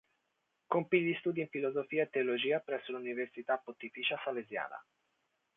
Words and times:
Compì 0.65 0.99
gli 1.03 1.13
studi 1.19 1.41
in 1.41 1.47
filosofia 1.49 2.01
e 2.01 2.09
teologia 2.09 2.57
presso 2.59 2.91
l'Università 2.91 3.57
Pontificia 3.63 4.19
Salesiana. 4.23 4.83